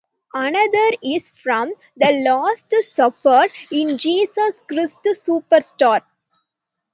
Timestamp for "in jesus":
3.71-4.61